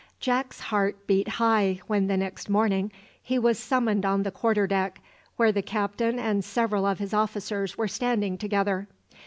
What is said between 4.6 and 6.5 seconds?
deck, where the captain and